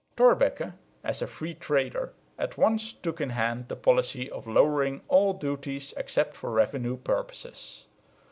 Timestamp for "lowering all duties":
4.47-5.93